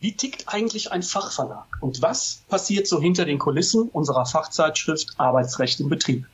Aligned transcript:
Wie 0.00 0.12
tickt 0.12 0.44
eigentlich 0.46 0.92
ein 0.92 1.02
Fachverlag 1.02 1.66
und 1.80 2.02
was 2.02 2.42
passiert 2.48 2.86
so 2.86 3.00
hinter 3.00 3.24
den 3.24 3.40
Kulissen 3.40 3.88
unserer 3.88 4.26
Fachzeitschrift 4.26 5.14
Arbeitsrecht 5.18 5.80
im 5.80 5.88
Betrieb? 5.88 6.26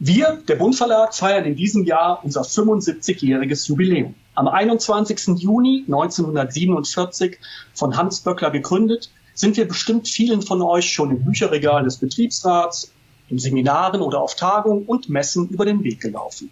Wir, 0.00 0.42
der 0.48 0.56
Bund 0.56 0.74
Verlag, 0.74 1.14
feiern 1.14 1.44
in 1.44 1.54
diesem 1.54 1.84
Jahr 1.84 2.24
unser 2.24 2.42
75-jähriges 2.42 3.68
Jubiläum. 3.68 4.16
Am 4.34 4.48
21. 4.48 5.38
Juni 5.40 5.84
1947 5.86 7.38
von 7.74 7.96
Hans 7.96 8.20
Böckler 8.20 8.50
gegründet, 8.50 9.10
sind 9.34 9.56
wir 9.56 9.68
bestimmt 9.68 10.08
vielen 10.08 10.42
von 10.42 10.60
euch 10.60 10.90
schon 10.90 11.10
im 11.10 11.24
Bücherregal 11.24 11.84
des 11.84 11.98
Betriebsrats, 11.98 12.90
in 13.28 13.38
Seminaren 13.38 14.00
oder 14.00 14.20
auf 14.20 14.34
Tagungen 14.34 14.84
und 14.86 15.08
Messen 15.08 15.48
über 15.50 15.64
den 15.64 15.84
Weg 15.84 16.00
gelaufen. 16.00 16.50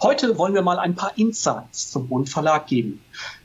Heute 0.00 0.38
wollen 0.38 0.54
wir 0.54 0.62
mal 0.62 0.78
ein 0.78 0.94
paar 0.94 1.16
Insights 1.18 1.90
zum 1.90 2.08
Bund 2.08 2.28
Verlag 2.28 2.66
geben. 2.66 3.00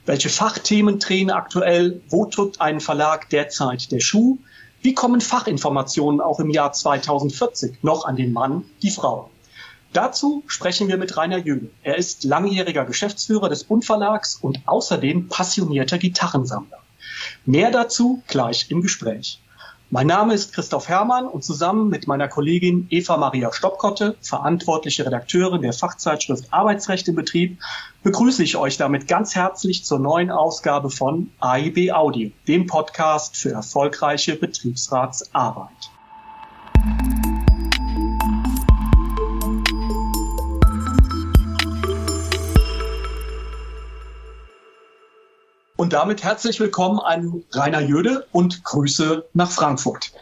Welche 0.06 0.28
Fachthemen 0.28 0.98
drehen 0.98 1.30
aktuell? 1.30 2.02
Wo 2.10 2.26
drückt 2.26 2.60
ein 2.60 2.80
Verlag 2.80 3.30
derzeit 3.30 3.90
der 3.90 4.00
Schuh? 4.00 4.36
Wie 4.82 4.92
kommen 4.92 5.22
Fachinformationen 5.22 6.20
auch 6.20 6.40
im 6.40 6.50
Jahr 6.50 6.74
2040 6.74 7.82
noch 7.82 8.04
an 8.04 8.16
den 8.16 8.34
Mann, 8.34 8.64
die 8.82 8.90
Frau? 8.90 9.30
Dazu 9.94 10.42
sprechen 10.46 10.88
wir 10.88 10.98
mit 10.98 11.16
Rainer 11.16 11.38
Jöhl. 11.38 11.70
Er 11.82 11.96
ist 11.96 12.24
langjähriger 12.24 12.84
Geschäftsführer 12.84 13.48
des 13.48 13.64
Bund 13.64 13.86
Verlags 13.86 14.36
und 14.42 14.60
außerdem 14.66 15.28
passionierter 15.28 15.96
Gitarrensammler. 15.96 16.78
Mehr 17.46 17.70
dazu 17.70 18.22
gleich 18.26 18.70
im 18.70 18.82
Gespräch. 18.82 19.40
Mein 19.90 20.06
Name 20.06 20.34
ist 20.34 20.52
Christoph 20.54 20.88
Hermann 20.88 21.26
und 21.26 21.44
zusammen 21.44 21.88
mit 21.88 22.08
meiner 22.08 22.26
Kollegin 22.26 22.86
Eva 22.90 23.16
Maria 23.16 23.52
Stoppkotte, 23.52 24.16
verantwortliche 24.22 25.04
Redakteurin 25.04 25.62
der 25.62 25.72
Fachzeitschrift 25.72 26.52
Arbeitsrecht 26.52 27.06
im 27.08 27.14
Betrieb, 27.14 27.60
begrüße 28.02 28.42
ich 28.42 28.56
euch 28.56 28.76
damit 28.76 29.06
ganz 29.06 29.36
herzlich 29.36 29.84
zur 29.84 29.98
neuen 29.98 30.30
Ausgabe 30.30 30.90
von 30.90 31.30
AIB 31.38 31.92
Audio, 31.92 32.30
dem 32.48 32.66
Podcast 32.66 33.36
für 33.36 33.50
erfolgreiche 33.50 34.36
Betriebsratsarbeit. 34.36 35.93
Und 45.76 45.92
damit 45.92 46.22
herzlich 46.22 46.60
willkommen 46.60 47.00
an 47.00 47.42
Rainer 47.50 47.80
Jöde 47.80 48.28
und 48.30 48.62
Grüße 48.62 49.24
nach 49.34 49.50
Frankfurt. 49.50 50.12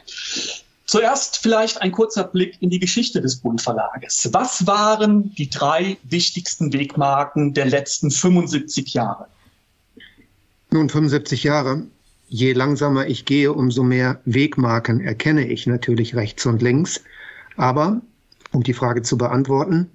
Zuerst 0.87 1.37
vielleicht 1.37 1.83
ein 1.83 1.93
kurzer 1.93 2.25
Blick 2.25 2.57
in 2.61 2.71
die 2.71 2.79
Geschichte 2.79 3.21
des 3.21 3.37
Bund 3.37 3.61
Verlages. 3.61 4.31
Was 4.33 4.67
waren 4.67 5.35
die 5.35 5.51
drei 5.51 5.99
wichtigsten 6.05 6.73
Wegmarken 6.73 7.53
der 7.53 7.67
letzten 7.67 8.11
75 8.11 8.95
Jahre? 8.95 9.27
Nun, 10.71 10.89
75 10.89 11.45
Jahre. 11.45 11.83
Je 12.29 12.55
langsamer 12.55 13.07
ich 13.07 13.27
gehe, 13.27 13.53
umso 13.53 13.83
mehr 13.83 14.23
Wegmarken 14.25 15.03
erkenne 15.03 15.47
ich 15.47 15.67
natürlich 15.67 16.17
rechts 16.17 16.47
und 16.47 16.63
links. 16.63 17.03
Aber, 17.59 18.01
um 18.53 18.63
die 18.63 18.73
Frage 18.73 19.03
zu 19.03 19.19
beantworten, 19.19 19.91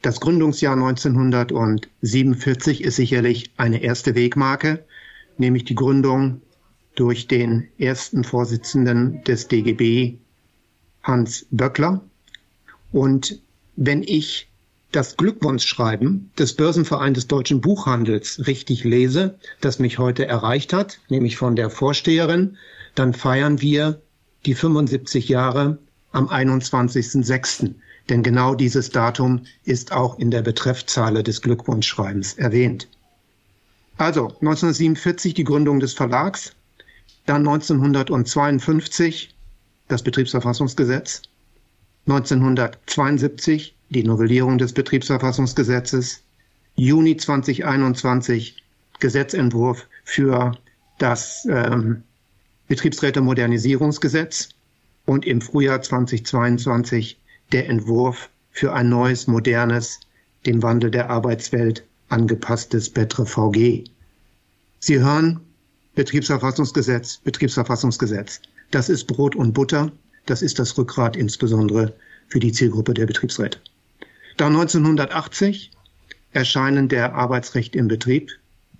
das 0.00 0.20
Gründungsjahr 0.20 0.76
1947 0.76 2.82
ist 2.82 2.96
sicherlich 2.96 3.50
eine 3.58 3.82
erste 3.82 4.14
Wegmarke 4.14 4.82
nämlich 5.38 5.64
die 5.64 5.74
Gründung 5.74 6.40
durch 6.94 7.26
den 7.26 7.68
ersten 7.78 8.24
Vorsitzenden 8.24 9.22
des 9.24 9.48
DGB, 9.48 10.18
Hans 11.02 11.46
Böckler. 11.50 12.00
Und 12.92 13.40
wenn 13.76 14.02
ich 14.02 14.48
das 14.92 15.16
Glückwunschschreiben 15.16 16.30
des 16.38 16.54
Börsenvereins 16.54 17.16
des 17.16 17.26
deutschen 17.26 17.60
Buchhandels 17.60 18.46
richtig 18.46 18.84
lese, 18.84 19.38
das 19.60 19.80
mich 19.80 19.98
heute 19.98 20.26
erreicht 20.26 20.72
hat, 20.72 21.00
nämlich 21.08 21.36
von 21.36 21.56
der 21.56 21.68
Vorsteherin, 21.68 22.56
dann 22.94 23.12
feiern 23.12 23.60
wir 23.60 24.00
die 24.46 24.54
75 24.54 25.28
Jahre 25.28 25.78
am 26.12 26.28
21.06. 26.28 27.74
Denn 28.08 28.22
genau 28.22 28.54
dieses 28.54 28.90
Datum 28.90 29.42
ist 29.64 29.92
auch 29.92 30.18
in 30.18 30.30
der 30.30 30.42
Betreffzeile 30.42 31.24
des 31.24 31.42
Glückwunschschreibens 31.42 32.34
erwähnt. 32.34 32.88
Also 33.96 34.26
1947 34.26 35.34
die 35.34 35.44
Gründung 35.44 35.78
des 35.78 35.94
Verlags, 35.94 36.52
dann 37.26 37.46
1952 37.46 39.34
das 39.88 40.02
Betriebsverfassungsgesetz, 40.02 41.22
1972 42.06 43.74
die 43.90 44.02
Novellierung 44.02 44.58
des 44.58 44.72
Betriebsverfassungsgesetzes, 44.72 46.22
Juni 46.74 47.16
2021 47.16 48.62
Gesetzentwurf 48.98 49.86
für 50.04 50.52
das 50.98 51.46
ähm, 51.48 52.02
Betriebsräte-Modernisierungsgesetz 52.68 54.48
und 55.06 55.24
im 55.24 55.40
Frühjahr 55.40 55.82
2022 55.82 57.18
der 57.52 57.68
Entwurf 57.68 58.28
für 58.50 58.72
ein 58.72 58.88
neues, 58.88 59.28
modernes, 59.28 60.00
dem 60.46 60.62
Wandel 60.62 60.90
der 60.90 61.10
Arbeitswelt 61.10 61.84
angepasstes 62.08 62.90
Betre 62.90 63.26
VG. 63.26 63.84
Sie 64.80 65.00
hören 65.00 65.40
Betriebsverfassungsgesetz, 65.94 67.18
Betriebsverfassungsgesetz. 67.18 68.40
Das 68.70 68.88
ist 68.88 69.06
Brot 69.06 69.36
und 69.36 69.52
Butter. 69.52 69.92
Das 70.26 70.42
ist 70.42 70.58
das 70.58 70.76
Rückgrat 70.76 71.16
insbesondere 71.16 71.94
für 72.28 72.40
die 72.40 72.52
Zielgruppe 72.52 72.94
der 72.94 73.06
Betriebsräte. 73.06 73.58
Da 74.36 74.46
1980 74.46 75.70
Erscheinen 76.32 76.88
der 76.88 77.14
Arbeitsrecht 77.14 77.76
im 77.76 77.86
Betrieb, 77.86 78.32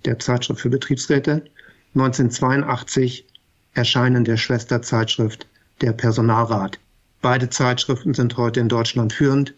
der 0.03 0.19
Zeitschrift 0.19 0.59
für 0.59 0.69
Betriebsräte, 0.69 1.45
1982 1.93 3.25
Erscheinen 3.73 4.25
der 4.25 4.37
Schwesterzeitschrift 4.37 5.47
der 5.81 5.93
Personalrat. 5.93 6.79
Beide 7.21 7.49
Zeitschriften 7.49 8.13
sind 8.13 8.37
heute 8.37 8.59
in 8.59 8.69
Deutschland 8.69 9.13
führend. 9.13 9.55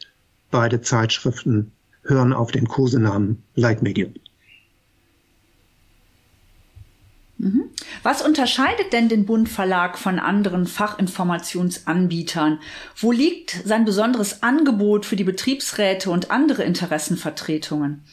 Beide 0.52 0.82
Zeitschriften 0.82 1.72
hören 2.08 2.34
auf 2.34 2.52
den 2.52 2.68
Kosenamen 2.68 3.44
Leitmedium. 3.56 4.14
Mhm. 7.38 7.66
Was 8.02 8.24
unterscheidet 8.24 8.94
denn 8.94 9.10
den 9.10 9.26
Bund 9.26 9.48
Verlag 9.48 9.98
von 9.98 10.18
anderen 10.18 10.66
Fachinformationsanbietern? 10.66 12.60
Wo 12.96 13.12
liegt 13.12 13.62
sein 13.64 13.86
besonderes 13.86 14.42
Angebot 14.42 15.06
für 15.06 15.16
die 15.16 15.24
Betriebsräte 15.24 16.10
und 16.10 16.32
andere 16.32 16.64
Interessenvertretungen? 16.64 18.04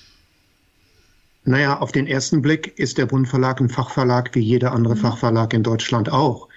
Naja, 1.44 1.78
auf 1.78 1.92
den 1.92 2.06
ersten 2.06 2.42
Blick 2.42 2.78
ist 2.78 2.98
der 2.98 3.06
Bund 3.06 3.28
Verlag 3.28 3.60
ein 3.60 3.68
Fachverlag 3.68 4.34
wie 4.34 4.40
jeder 4.40 4.72
andere 4.72 4.94
mhm. 4.94 5.00
Fachverlag 5.00 5.52
in 5.54 5.62
Deutschland 5.62 6.10
auch. 6.10 6.48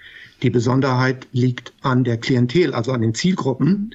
Die 0.42 0.50
Besonderheit 0.50 1.26
liegt 1.32 1.72
an 1.82 2.04
der 2.04 2.18
Klientel, 2.18 2.74
also 2.74 2.92
an 2.92 3.00
den 3.00 3.14
Zielgruppen, 3.14 3.94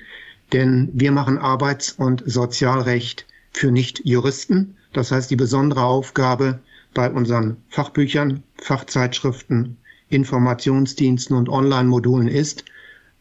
denn 0.52 0.90
wir 0.94 1.12
machen 1.12 1.38
Arbeits- 1.38 1.94
und 1.94 2.24
Sozialrecht 2.26 3.26
für 3.54 3.72
Nicht-Juristen. 3.72 4.76
Das 4.92 5.12
heißt, 5.12 5.32
die 5.32 5.36
besondere 5.36 5.84
Aufgabe 5.84 6.60
bei 6.94 7.10
unseren 7.10 7.58
Fachbüchern, 7.70 8.44
Fachzeitschriften, 8.58 9.78
Informationsdiensten 10.10 11.36
und 11.36 11.50
Online-Modulen 11.50 12.28
ist, 12.28 12.66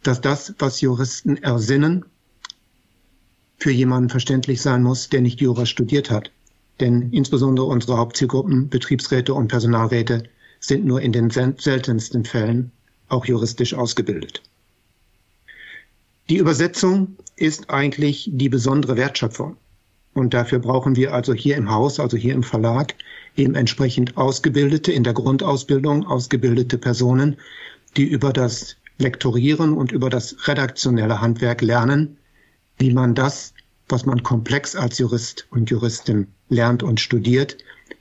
dass 0.03 0.21
das, 0.21 0.55
was 0.59 0.81
Juristen 0.81 1.37
ersinnen, 1.37 2.05
für 3.57 3.71
jemanden 3.71 4.11
verständlich 4.11 4.61
sein 4.61 4.83
muss, 4.83 5.09
der 5.09 5.21
nicht 5.21 5.41
Jura 5.41 5.67
studiert 5.67 6.11
hat. 6.11 6.31
Denn 6.81 7.13
insbesondere 7.13 7.67
unsere 7.67 7.97
Hauptzielgruppen, 7.97 8.69
Betriebsräte 8.69 9.35
und 9.35 9.49
Personalräte, 9.49 10.25
sind 10.59 10.85
nur 10.85 11.01
in 11.01 11.13
den 11.13 11.31
seltensten 11.31 12.25
Fällen 12.25 12.73
auch 13.09 13.27
juristisch 13.27 13.75
ausgebildet. 13.75 14.43
Die 16.29 16.39
Übersetzung 16.39 17.17
ist 17.37 17.71
eigentlich 17.71 18.31
die 18.33 18.49
besondere 18.49 18.97
Wertschöpfung. 18.97 19.57
Und 20.15 20.35
dafür 20.35 20.59
brauchen 20.59 20.97
wir 20.97 21.15
also 21.15 21.33
hier 21.33 21.57
im 21.57 21.71
Haus, 21.71 21.99
also 21.99 22.17
hier 22.17 22.35
im 22.35 22.43
Verlag, 22.43 22.95
eben 23.37 23.55
entsprechend 23.55 24.17
ausgebildete, 24.17 24.93
in 24.93 25.05
der 25.05 25.15
Grundausbildung 25.15 26.07
ausgebildete 26.07 26.79
Personen, 26.79 27.37
die 27.97 28.05
über 28.05 28.33
das 28.33 28.77
Lektorieren 28.99 29.73
und 29.73 29.91
über 29.91 30.11
das 30.11 30.37
redaktionelle 30.47 31.21
Handwerk 31.21 31.63
lernen, 31.63 32.19
wie 32.79 32.93
man 32.93 33.15
das, 33.15 33.55
was 33.89 34.05
man 34.05 34.23
komplex 34.23 34.77
als 34.77 34.99
Jurist 34.99 35.47
und 35.51 35.71
Juristin 35.71 36.29
lernt 36.49 36.83
und 36.83 37.01
studiert, 37.01 37.57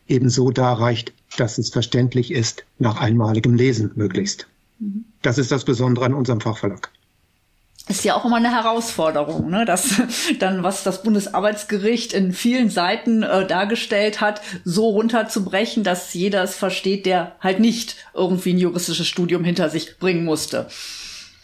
ebenso 0.07 0.51
darreicht, 0.51 1.13
dass 1.37 1.57
es 1.57 1.69
verständlich 1.69 2.31
ist, 2.31 2.65
nach 2.77 2.99
einmaligem 2.99 3.55
Lesen 3.55 3.91
möglichst. 3.95 4.47
Mhm. 4.79 5.05
Das 5.21 5.37
ist 5.37 5.51
das 5.51 5.63
Besondere 5.63 6.05
an 6.05 6.13
unserem 6.13 6.41
Fachverlag 6.41 6.91
ist 7.87 8.05
ja 8.05 8.15
auch 8.15 8.25
immer 8.25 8.37
eine 8.37 8.51
Herausforderung, 8.51 9.49
ne? 9.49 9.65
dass 9.65 10.01
dann, 10.39 10.63
was 10.63 10.83
das 10.83 11.03
Bundesarbeitsgericht 11.03 12.13
in 12.13 12.31
vielen 12.31 12.69
Seiten 12.69 13.23
äh, 13.23 13.45
dargestellt 13.45 14.21
hat, 14.21 14.41
so 14.63 14.89
runterzubrechen, 14.89 15.83
dass 15.83 16.13
jeder 16.13 16.43
es 16.43 16.55
versteht, 16.55 17.05
der 17.05 17.35
halt 17.39 17.59
nicht 17.59 17.95
irgendwie 18.13 18.53
ein 18.53 18.59
juristisches 18.59 19.07
Studium 19.07 19.43
hinter 19.43 19.69
sich 19.69 19.97
bringen 19.97 20.25
musste. 20.25 20.67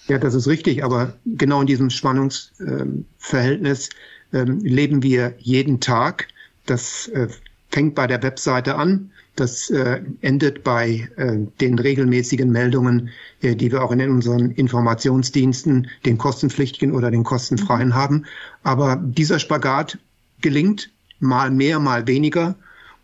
Ja, 0.07 0.17
das 0.17 0.35
ist 0.35 0.47
richtig, 0.47 0.83
aber 0.83 1.13
genau 1.25 1.61
in 1.61 1.67
diesem 1.67 1.89
Spannungsverhältnis 1.89 3.89
ähm, 3.89 4.39
ähm, 4.39 4.59
leben 4.59 5.03
wir 5.03 5.35
jeden 5.39 5.79
Tag. 5.79 6.27
Das 6.65 7.07
äh, 7.09 7.27
fängt 7.69 7.95
bei 7.95 8.07
der 8.07 8.21
Webseite 8.23 8.75
an. 8.75 9.11
Das 9.35 9.69
äh, 9.69 10.01
endet 10.21 10.63
bei 10.63 11.09
äh, 11.15 11.37
den 11.61 11.77
regelmäßigen 11.77 12.51
Meldungen, 12.51 13.09
äh, 13.41 13.55
die 13.55 13.71
wir 13.71 13.83
auch 13.83 13.91
in 13.91 14.01
unseren 14.09 14.51
Informationsdiensten, 14.51 15.87
den 16.05 16.17
kostenpflichtigen 16.17 16.93
oder 16.93 17.11
den 17.11 17.23
kostenfreien 17.23 17.93
haben. 17.93 18.25
Aber 18.63 18.95
dieser 18.95 19.37
Spagat 19.37 19.99
gelingt 20.41 20.89
mal 21.19 21.51
mehr, 21.51 21.79
mal 21.79 22.07
weniger. 22.07 22.55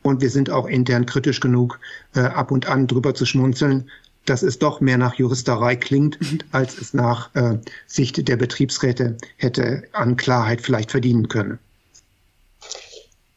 Und 0.02 0.22
wir 0.22 0.30
sind 0.30 0.50
auch 0.50 0.66
intern 0.66 1.06
kritisch 1.06 1.40
genug, 1.40 1.80
äh, 2.16 2.22
ab 2.22 2.52
und 2.52 2.68
an 2.68 2.88
drüber 2.88 3.14
zu 3.14 3.26
schmunzeln, 3.26 3.90
dass 4.26 4.44
es 4.44 4.60
doch 4.60 4.82
mehr 4.82 4.98
nach 4.98 5.16
Juristerei 5.16 5.76
klingt, 5.76 6.20
mhm. 6.20 6.40
als 6.52 6.80
es 6.80 6.94
nach 6.94 7.34
äh, 7.36 7.58
Sicht 7.88 8.28
der 8.28 8.38
Betriebsräte 8.38 9.18
hätte 9.38 9.84
an 9.94 10.18
Klarheit 10.18 10.62
vielleicht 10.62 10.92
verdienen 10.92 11.28
können. 11.28 11.60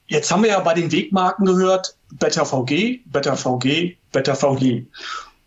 Jetzt 0.08 0.30
haben 0.30 0.42
wir 0.42 0.50
ja 0.50 0.60
bei 0.60 0.74
den 0.74 0.92
Wegmarken 0.92 1.46
gehört, 1.46 1.96
Better 2.12 2.46
VG, 2.46 3.00
Better 3.06 3.36
VG, 3.36 3.96
Better 4.12 4.36
VG. 4.36 4.84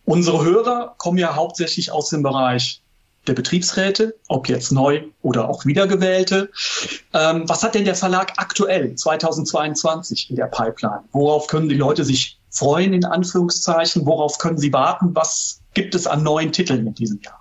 Unsere 0.05 0.43
Hörer 0.43 0.95
kommen 0.97 1.17
ja 1.17 1.35
hauptsächlich 1.35 1.91
aus 1.91 2.09
dem 2.09 2.23
Bereich 2.23 2.81
der 3.27 3.33
Betriebsräte, 3.33 4.15
ob 4.27 4.49
jetzt 4.49 4.71
neu 4.71 5.03
oder 5.21 5.47
auch 5.47 5.65
wiedergewählte. 5.65 6.49
Ähm, 7.13 7.47
was 7.47 7.63
hat 7.63 7.75
denn 7.75 7.85
der 7.85 7.95
Verlag 7.95 8.33
aktuell 8.37 8.95
2022 8.95 10.29
in 10.31 10.35
der 10.35 10.47
Pipeline? 10.47 11.03
Worauf 11.11 11.47
können 11.47 11.69
die 11.69 11.75
Leute 11.75 12.03
sich 12.03 12.39
freuen, 12.49 12.93
in 12.93 13.05
Anführungszeichen? 13.05 14.05
Worauf 14.05 14.37
können 14.39 14.57
sie 14.57 14.73
warten? 14.73 15.15
Was 15.15 15.61
gibt 15.73 15.95
es 15.95 16.07
an 16.07 16.23
neuen 16.23 16.51
Titeln 16.51 16.87
in 16.87 16.93
diesem 16.95 17.19
Jahr? 17.21 17.38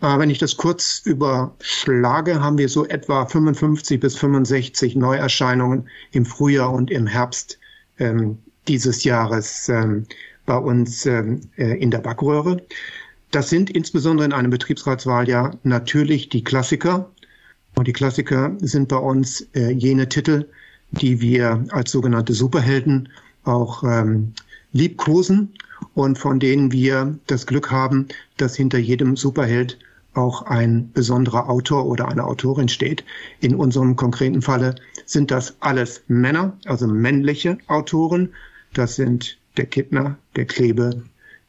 Äh, 0.00 0.18
wenn 0.18 0.30
ich 0.30 0.38
das 0.38 0.56
kurz 0.56 1.02
überschlage, 1.04 2.40
haben 2.40 2.58
wir 2.58 2.68
so 2.68 2.86
etwa 2.86 3.26
55 3.26 4.00
bis 4.00 4.16
65 4.16 4.96
Neuerscheinungen 4.96 5.88
im 6.12 6.24
Frühjahr 6.24 6.72
und 6.72 6.90
im 6.90 7.06
Herbst 7.06 7.58
ähm, 7.98 8.38
dieses 8.66 9.04
Jahres 9.04 9.68
ähm, 9.68 10.06
bei 10.46 10.56
uns 10.56 11.06
ähm, 11.06 11.42
äh, 11.56 11.78
in 11.78 11.90
der 11.90 11.98
Backröhre. 11.98 12.62
Das 13.30 13.50
sind 13.50 13.70
insbesondere 13.70 14.26
in 14.26 14.32
einem 14.32 14.50
Betriebsratswahljahr 14.50 15.58
natürlich 15.62 16.28
die 16.30 16.42
Klassiker. 16.42 17.10
Und 17.76 17.86
die 17.86 17.92
Klassiker 17.92 18.56
sind 18.58 18.88
bei 18.88 18.96
uns 18.96 19.46
äh, 19.54 19.70
jene 19.70 20.08
Titel, 20.08 20.48
die 20.90 21.20
wir 21.20 21.64
als 21.70 21.92
sogenannte 21.92 22.32
Superhelden 22.32 23.08
auch 23.44 23.84
ähm, 23.84 24.32
liebkosen 24.72 25.54
und 25.94 26.18
von 26.18 26.40
denen 26.40 26.72
wir 26.72 27.18
das 27.26 27.46
Glück 27.46 27.70
haben, 27.70 28.08
dass 28.36 28.56
hinter 28.56 28.78
jedem 28.78 29.16
Superheld 29.16 29.78
auch 30.14 30.42
ein 30.42 30.90
besonderer 30.92 31.48
Autor 31.48 31.86
oder 31.86 32.08
eine 32.08 32.24
Autorin 32.24 32.68
steht. 32.68 33.04
In 33.40 33.54
unserem 33.54 33.96
konkreten 33.96 34.42
Falle 34.42 34.74
sind 35.06 35.30
das 35.30 35.56
alles 35.60 36.02
Männer, 36.08 36.56
also 36.64 36.86
männliche 36.86 37.58
Autoren. 37.68 38.30
Das 38.72 38.96
sind 38.96 39.38
der 39.56 39.66
Kittner, 39.66 40.16
der 40.36 40.46
Klebe, 40.46 41.02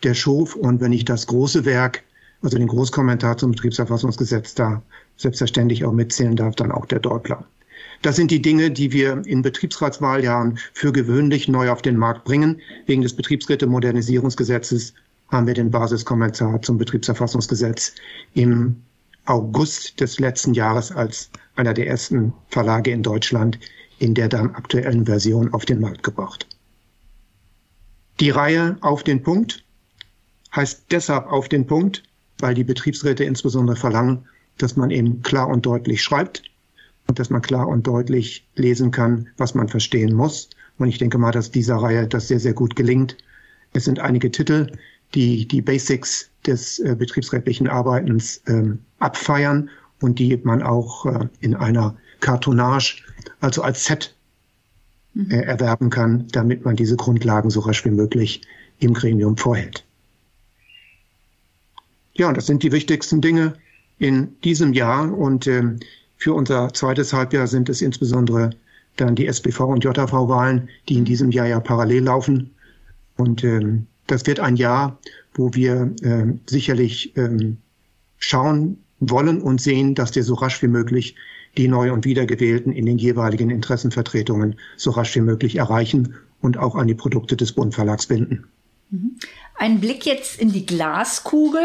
der 0.03 0.13
Schof 0.13 0.55
und 0.55 0.81
wenn 0.81 0.93
ich 0.93 1.05
das 1.05 1.27
große 1.27 1.65
Werk, 1.65 2.03
also 2.41 2.57
den 2.57 2.67
Großkommentar 2.67 3.37
zum 3.37 3.51
Betriebsverfassungsgesetz 3.51 4.55
da 4.55 4.81
selbstverständlich 5.17 5.85
auch 5.85 5.91
mitzählen 5.91 6.35
darf, 6.35 6.55
dann 6.55 6.71
auch 6.71 6.85
der 6.85 6.99
Deutler. 6.99 7.45
Das 8.01 8.15
sind 8.15 8.31
die 8.31 8.41
Dinge, 8.41 8.71
die 8.71 8.91
wir 8.91 9.21
in 9.25 9.43
Betriebsratswahljahren 9.43 10.57
für 10.73 10.91
gewöhnlich 10.91 11.47
neu 11.47 11.69
auf 11.69 11.83
den 11.83 11.97
Markt 11.97 12.23
bringen. 12.23 12.59
Wegen 12.87 13.03
des 13.03 13.15
Betriebsräte-Modernisierungsgesetzes 13.15 14.95
haben 15.31 15.47
wir 15.47 15.53
den 15.53 15.71
Basiskommentar 15.71 16.61
zum 16.61 16.77
Betriebsverfassungsgesetz 16.77 17.93
im 18.33 18.83
August 19.25 19.99
des 19.99 20.19
letzten 20.19 20.53
Jahres 20.53 20.91
als 20.91 21.31
einer 21.55 21.73
der 21.73 21.87
ersten 21.87 22.33
Verlage 22.49 22.91
in 22.91 23.03
Deutschland 23.03 23.59
in 23.99 24.13
der 24.13 24.29
dann 24.29 24.55
aktuellen 24.55 25.05
Version 25.05 25.53
auf 25.53 25.65
den 25.65 25.79
Markt 25.79 26.03
gebracht. 26.03 26.47
Die 28.19 28.31
Reihe 28.31 28.77
auf 28.81 29.03
den 29.03 29.23
Punkt 29.23 29.63
heißt 30.55 30.85
deshalb 30.91 31.27
auf 31.27 31.49
den 31.49 31.65
Punkt, 31.65 32.03
weil 32.39 32.55
die 32.55 32.63
Betriebsräte 32.63 33.23
insbesondere 33.23 33.75
verlangen, 33.75 34.25
dass 34.57 34.75
man 34.75 34.91
eben 34.91 35.21
klar 35.21 35.47
und 35.47 35.65
deutlich 35.65 36.03
schreibt 36.03 36.43
und 37.07 37.19
dass 37.19 37.29
man 37.29 37.41
klar 37.41 37.67
und 37.67 37.87
deutlich 37.87 38.45
lesen 38.55 38.91
kann, 38.91 39.29
was 39.37 39.55
man 39.55 39.69
verstehen 39.69 40.13
muss. 40.13 40.49
Und 40.77 40.89
ich 40.89 40.97
denke 40.97 41.17
mal, 41.17 41.31
dass 41.31 41.51
dieser 41.51 41.75
Reihe 41.75 42.07
das 42.07 42.27
sehr, 42.27 42.39
sehr 42.39 42.53
gut 42.53 42.75
gelingt. 42.75 43.17
Es 43.73 43.85
sind 43.85 43.99
einige 43.99 44.31
Titel, 44.31 44.71
die 45.13 45.47
die 45.47 45.61
Basics 45.61 46.29
des 46.45 46.79
äh, 46.79 46.95
betriebsrechtlichen 46.95 47.67
Arbeitens 47.67 48.41
ähm, 48.47 48.79
abfeiern 48.99 49.69
und 50.01 50.19
die 50.19 50.35
man 50.43 50.63
auch 50.63 51.05
äh, 51.05 51.27
in 51.39 51.55
einer 51.55 51.95
Kartonage, 52.19 53.03
also 53.39 53.61
als 53.61 53.85
Set 53.85 54.15
mhm. 55.13 55.31
äh, 55.31 55.41
erwerben 55.41 55.89
kann, 55.89 56.27
damit 56.31 56.65
man 56.65 56.75
diese 56.75 56.95
Grundlagen 56.95 57.49
so 57.49 57.61
rasch 57.61 57.85
wie 57.85 57.91
möglich 57.91 58.41
im 58.79 58.93
Gremium 58.93 59.37
vorhält. 59.37 59.85
Ja, 62.13 62.33
das 62.33 62.45
sind 62.45 62.63
die 62.63 62.71
wichtigsten 62.71 63.21
Dinge 63.21 63.53
in 63.99 64.35
diesem 64.41 64.73
Jahr 64.73 65.15
und 65.15 65.47
ähm, 65.47 65.79
für 66.17 66.33
unser 66.33 66.73
zweites 66.73 67.13
Halbjahr 67.13 67.47
sind 67.47 67.69
es 67.69 67.81
insbesondere 67.81 68.51
dann 68.97 69.15
die 69.15 69.27
SBV 69.27 69.61
und 69.61 69.83
JV-Wahlen, 69.83 70.69
die 70.89 70.97
in 70.97 71.05
diesem 71.05 71.31
Jahr 71.31 71.47
ja 71.47 71.59
parallel 71.59 72.03
laufen. 72.03 72.51
Und 73.17 73.43
ähm, 73.43 73.87
das 74.07 74.25
wird 74.25 74.39
ein 74.39 74.55
Jahr, 74.55 74.99
wo 75.33 75.53
wir 75.53 75.93
äh, 76.01 76.25
sicherlich 76.45 77.15
ähm, 77.17 77.57
schauen 78.17 78.77
wollen 78.99 79.41
und 79.41 79.61
sehen, 79.61 79.95
dass 79.95 80.15
wir 80.15 80.23
so 80.23 80.35
rasch 80.35 80.61
wie 80.61 80.67
möglich 80.67 81.15
die 81.57 81.67
neu 81.67 81.91
und 81.91 82.05
wiedergewählten 82.05 82.71
in 82.71 82.85
den 82.85 82.97
jeweiligen 82.97 83.49
Interessenvertretungen 83.49 84.55
so 84.77 84.91
rasch 84.91 85.15
wie 85.15 85.21
möglich 85.21 85.57
erreichen 85.57 86.15
und 86.39 86.57
auch 86.57 86.75
an 86.75 86.87
die 86.87 86.95
Produkte 86.95 87.35
des 87.35 87.51
Bundverlags 87.51 88.07
binden. 88.07 88.45
Mhm. 88.91 89.15
Ein 89.57 89.79
Blick 89.79 90.05
jetzt 90.05 90.39
in 90.39 90.51
die 90.51 90.65
Glaskugel. 90.65 91.61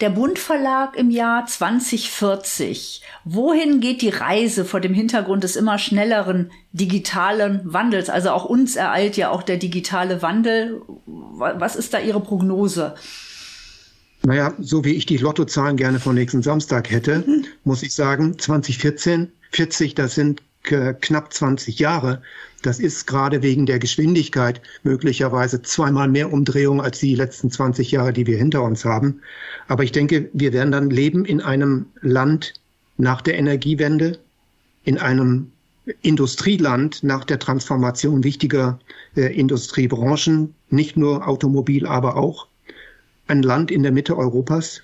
Der 0.00 0.10
Bund 0.10 0.38
Verlag 0.38 0.96
im 0.96 1.10
Jahr 1.10 1.44
2040. 1.46 3.02
Wohin 3.24 3.80
geht 3.80 4.00
die 4.00 4.10
Reise 4.10 4.64
vor 4.64 4.80
dem 4.80 4.94
Hintergrund 4.94 5.42
des 5.42 5.56
immer 5.56 5.78
schnelleren 5.78 6.52
digitalen 6.72 7.60
Wandels? 7.64 8.08
Also 8.10 8.30
auch 8.30 8.44
uns 8.44 8.76
ereilt 8.76 9.16
ja 9.16 9.30
auch 9.30 9.42
der 9.42 9.56
digitale 9.56 10.22
Wandel. 10.22 10.80
Was 11.06 11.74
ist 11.74 11.94
da 11.94 11.98
Ihre 11.98 12.20
Prognose? 12.20 12.94
Naja, 14.24 14.54
so 14.58 14.84
wie 14.84 14.92
ich 14.92 15.06
die 15.06 15.16
Lottozahlen 15.16 15.76
gerne 15.76 16.00
von 16.00 16.14
nächsten 16.14 16.42
Samstag 16.42 16.90
hätte, 16.90 17.24
mhm. 17.26 17.44
muss 17.64 17.82
ich 17.82 17.94
sagen, 17.94 18.38
2014, 18.38 19.32
40, 19.50 19.94
das 19.94 20.14
sind 20.14 20.42
knapp 20.68 21.32
20 21.32 21.78
Jahre. 21.78 22.22
Das 22.62 22.80
ist 22.80 23.06
gerade 23.06 23.42
wegen 23.42 23.66
der 23.66 23.78
Geschwindigkeit 23.78 24.60
möglicherweise 24.82 25.62
zweimal 25.62 26.08
mehr 26.08 26.32
Umdrehung 26.32 26.80
als 26.80 26.98
die 26.98 27.14
letzten 27.14 27.50
20 27.50 27.92
Jahre, 27.92 28.12
die 28.12 28.26
wir 28.26 28.36
hinter 28.36 28.62
uns 28.62 28.84
haben. 28.84 29.20
Aber 29.68 29.84
ich 29.84 29.92
denke, 29.92 30.28
wir 30.32 30.52
werden 30.52 30.72
dann 30.72 30.90
leben 30.90 31.24
in 31.24 31.40
einem 31.40 31.86
Land 32.00 32.54
nach 32.96 33.22
der 33.22 33.38
Energiewende, 33.38 34.18
in 34.84 34.98
einem 34.98 35.52
Industrieland 36.02 37.02
nach 37.02 37.24
der 37.24 37.38
Transformation 37.38 38.24
wichtiger 38.24 38.78
äh, 39.16 39.32
Industriebranchen, 39.34 40.54
nicht 40.70 40.96
nur 40.96 41.26
Automobil, 41.26 41.86
aber 41.86 42.16
auch 42.16 42.46
ein 43.26 43.42
Land 43.42 43.70
in 43.70 43.82
der 43.82 43.92
Mitte 43.92 44.16
Europas, 44.16 44.82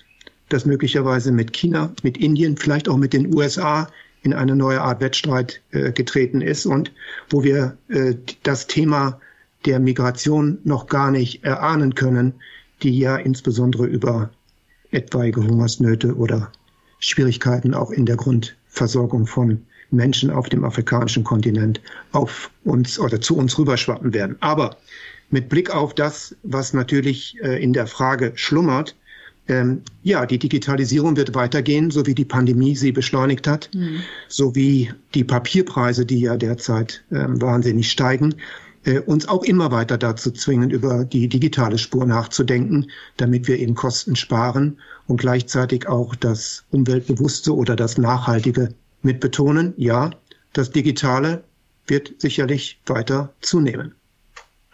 das 0.49 0.65
möglicherweise 0.65 1.31
mit 1.31 1.53
China, 1.53 1.91
mit 2.03 2.17
Indien, 2.17 2.57
vielleicht 2.57 2.87
auch 2.87 2.97
mit 2.97 3.13
den 3.13 3.35
USA 3.35 3.89
in 4.25 4.33
eine 4.33 4.55
neue 4.55 4.81
Art 4.81 5.01
Wettstreit 5.01 5.61
äh, 5.71 5.91
getreten 5.91 6.41
ist 6.41 6.65
und 6.65 6.91
wo 7.29 7.43
wir 7.43 7.77
äh, 7.89 8.15
das 8.41 8.65
Thema 8.65 9.19
der 9.65 9.79
Migration 9.79 10.57
noch 10.63 10.87
gar 10.87 11.11
nicht 11.11 11.43
erahnen 11.43 11.93
können, 11.93 12.33
die 12.81 12.97
ja 12.97 13.17
insbesondere 13.17 13.85
über 13.85 14.31
etwaige 14.91 15.43
Hungersnöte 15.43 16.15
oder 16.15 16.51
Schwierigkeiten 16.99 17.73
auch 17.75 17.91
in 17.91 18.05
der 18.05 18.15
Grundversorgung 18.15 19.27
von 19.27 19.63
Menschen 19.91 20.31
auf 20.31 20.49
dem 20.49 20.63
afrikanischen 20.63 21.23
Kontinent 21.23 21.79
auf 22.11 22.49
uns 22.63 22.99
oder 22.99 23.21
zu 23.21 23.37
uns 23.37 23.57
rüberschwappen 23.57 24.13
werden. 24.13 24.37
Aber 24.39 24.77
mit 25.29 25.49
Blick 25.49 25.73
auf 25.73 25.93
das, 25.93 26.35
was 26.41 26.73
natürlich 26.73 27.37
äh, 27.43 27.61
in 27.61 27.73
der 27.73 27.85
Frage 27.85 28.31
schlummert, 28.35 28.95
ähm, 29.47 29.81
ja, 30.03 30.25
die 30.25 30.39
Digitalisierung 30.39 31.15
wird 31.17 31.35
weitergehen, 31.35 31.91
so 31.91 32.05
wie 32.05 32.15
die 32.15 32.25
Pandemie 32.25 32.75
sie 32.75 32.91
beschleunigt 32.91 33.47
hat, 33.47 33.69
mhm. 33.73 34.01
so 34.27 34.55
wie 34.55 34.91
die 35.13 35.23
Papierpreise, 35.23 36.05
die 36.05 36.21
ja 36.21 36.37
derzeit 36.37 37.03
äh, 37.11 37.25
wahnsinnig 37.27 37.91
steigen, 37.91 38.35
äh, 38.85 38.99
uns 38.99 39.27
auch 39.27 39.43
immer 39.43 39.71
weiter 39.71 39.97
dazu 39.97 40.31
zwingen, 40.31 40.71
über 40.71 41.05
die 41.05 41.27
digitale 41.27 41.77
Spur 41.77 42.05
nachzudenken, 42.05 42.89
damit 43.17 43.47
wir 43.47 43.59
eben 43.59 43.75
Kosten 43.75 44.15
sparen 44.15 44.79
und 45.07 45.17
gleichzeitig 45.17 45.87
auch 45.87 46.15
das 46.15 46.63
Umweltbewusste 46.71 47.55
oder 47.55 47.75
das 47.75 47.97
Nachhaltige 47.97 48.69
mit 49.01 49.19
betonen. 49.19 49.73
Ja, 49.77 50.11
das 50.53 50.71
Digitale 50.71 51.43
wird 51.87 52.13
sicherlich 52.17 52.79
weiter 52.85 53.33
zunehmen. 53.41 53.93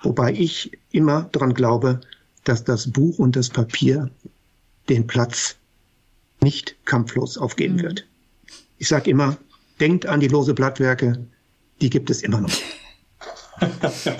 Wobei 0.01 0.33
ich 0.33 0.71
immer 0.91 1.29
dran 1.31 1.53
glaube, 1.53 2.01
dass 2.43 2.63
das 2.63 2.91
Buch 2.91 3.19
und 3.19 3.35
das 3.35 3.49
Papier 3.49 4.09
den 4.89 5.07
Platz 5.07 5.55
nicht 6.41 6.75
kampflos 6.85 7.37
aufgeben 7.37 7.75
mhm. 7.75 7.81
wird. 7.81 8.07
Ich 8.77 8.87
sage 8.87 9.11
immer, 9.11 9.37
denkt 9.79 10.05
an 10.05 10.19
die 10.19 10.27
lose 10.27 10.53
Blattwerke, 10.53 11.25
die 11.81 11.89
gibt 11.89 12.09
es 12.09 12.21
immer 12.23 12.41
noch. 12.41 12.51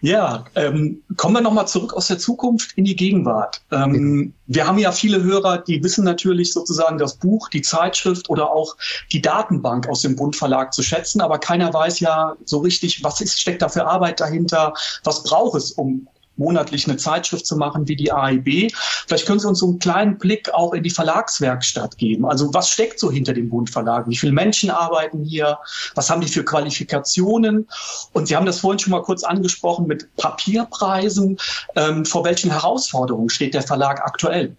ja, 0.00 0.44
ähm, 0.54 1.02
kommen 1.16 1.34
wir 1.34 1.40
nochmal 1.42 1.68
zurück 1.68 1.92
aus 1.92 2.06
der 2.06 2.18
Zukunft 2.18 2.72
in 2.76 2.84
die 2.84 2.96
Gegenwart. 2.96 3.60
Ähm, 3.70 4.32
wir 4.46 4.66
haben 4.66 4.78
ja 4.78 4.92
viele 4.92 5.22
Hörer, 5.22 5.58
die 5.58 5.82
wissen 5.82 6.04
natürlich 6.04 6.52
sozusagen 6.52 6.98
das 6.98 7.16
Buch, 7.16 7.48
die 7.50 7.62
Zeitschrift 7.62 8.30
oder 8.30 8.50
auch 8.50 8.76
die 9.12 9.20
Datenbank 9.20 9.88
aus 9.88 10.00
dem 10.00 10.16
Bund 10.16 10.36
Verlag 10.36 10.72
zu 10.72 10.82
schätzen, 10.82 11.20
aber 11.20 11.38
keiner 11.38 11.72
weiß 11.72 12.00
ja 12.00 12.36
so 12.44 12.58
richtig, 12.58 13.04
was 13.04 13.20
ist, 13.20 13.40
steckt 13.40 13.62
da 13.62 13.68
für 13.68 13.86
Arbeit 13.86 14.20
dahinter, 14.20 14.72
was 15.04 15.22
braucht 15.24 15.56
es, 15.58 15.72
um 15.72 16.08
monatlich 16.42 16.86
eine 16.86 16.96
Zeitschrift 16.96 17.46
zu 17.46 17.56
machen 17.56 17.88
wie 17.88 17.96
die 17.96 18.12
AIB. 18.12 18.72
Vielleicht 19.06 19.26
können 19.26 19.38
Sie 19.38 19.48
uns 19.48 19.60
so 19.60 19.68
einen 19.68 19.78
kleinen 19.78 20.18
Blick 20.18 20.52
auch 20.52 20.74
in 20.74 20.82
die 20.82 20.90
Verlagswerkstatt 20.90 21.96
geben. 21.98 22.26
Also 22.26 22.52
was 22.52 22.68
steckt 22.68 22.98
so 22.98 23.10
hinter 23.10 23.32
dem 23.32 23.48
Bund 23.48 23.70
Verlag? 23.70 24.08
Wie 24.08 24.16
viele 24.16 24.32
Menschen 24.32 24.70
arbeiten 24.70 25.24
hier? 25.24 25.58
Was 25.94 26.10
haben 26.10 26.20
die 26.20 26.28
für 26.28 26.44
Qualifikationen? 26.44 27.68
Und 28.12 28.28
Sie 28.28 28.36
haben 28.36 28.46
das 28.46 28.60
vorhin 28.60 28.78
schon 28.78 28.90
mal 28.90 29.02
kurz 29.02 29.22
angesprochen 29.22 29.86
mit 29.86 30.14
Papierpreisen. 30.16 31.38
Ähm, 31.76 32.04
vor 32.04 32.24
welchen 32.24 32.50
Herausforderungen 32.50 33.30
steht 33.30 33.54
der 33.54 33.62
Verlag 33.62 34.00
aktuell? 34.00 34.56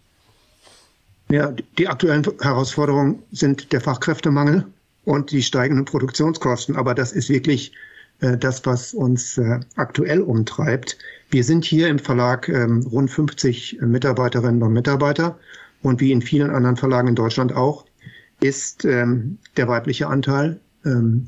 Ja, 1.30 1.52
die 1.78 1.88
aktuellen 1.88 2.24
Herausforderungen 2.42 3.24
sind 3.32 3.72
der 3.74 3.82
Fachkräftemangel 3.82 4.66
und 5.06 5.32
die 5.32 5.42
steigenden 5.42 5.86
Produktionskosten. 5.86 6.76
Aber 6.76 6.94
das 6.94 7.12
ist 7.12 7.30
wirklich 7.30 7.72
das, 8.38 8.66
was 8.66 8.94
uns 8.94 9.38
äh, 9.38 9.60
aktuell 9.76 10.22
umtreibt. 10.22 10.98
Wir 11.30 11.44
sind 11.44 11.66
hier 11.66 11.88
im 11.88 12.00
Verlag 12.00 12.48
ähm, 12.48 12.82
rund 12.92 13.12
50 13.12 13.80
Mitarbeiterinnen 13.82 14.62
und 14.62 14.74
Mitarbeiter 14.74 15.38
und 15.82 16.00
wie 16.00 16.12
in 16.12 16.22
vielen 16.22 16.50
anderen 16.50 16.78
Verlagen 16.78 17.10
in 17.10 17.16
Deutschland 17.16 17.54
auch, 17.54 17.86
ist 18.40 18.86
ähm, 18.86 19.38
der 19.58 19.68
weibliche 19.68 20.08
Anteil 20.08 20.60
ähm, 20.86 21.28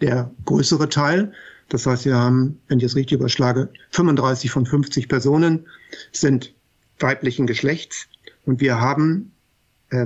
der 0.00 0.30
größere 0.44 0.88
Teil. 0.88 1.32
Das 1.68 1.86
heißt, 1.86 2.04
wir 2.04 2.16
haben, 2.16 2.60
wenn 2.68 2.78
ich 2.78 2.84
es 2.84 2.96
richtig 2.96 3.18
überschlage, 3.18 3.70
35 3.90 4.50
von 4.50 4.66
50 4.66 5.08
Personen 5.08 5.66
sind 6.12 6.52
weiblichen 6.98 7.46
Geschlechts 7.46 8.06
und 8.44 8.60
wir 8.60 8.80
haben 8.80 9.32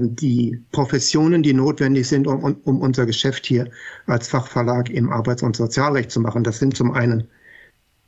die 0.01 0.63
Professionen, 0.73 1.43
die 1.43 1.55
notwendig 1.55 2.09
sind, 2.09 2.27
um, 2.27 2.57
um 2.65 2.81
unser 2.81 3.07
Geschäft 3.07 3.47
hier 3.47 3.71
als 4.07 4.29
Fachverlag 4.29 4.91
im 4.91 5.11
Arbeits- 5.11 5.43
und 5.43 5.57
Sozialrecht 5.57 6.11
zu 6.11 6.21
machen. 6.21 6.45
Das 6.45 6.59
sind 6.59 6.77
zum 6.77 6.93
einen 6.93 7.29